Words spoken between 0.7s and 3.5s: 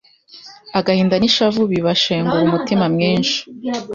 agahinda n’ishavu bibashengura umutima mwinshi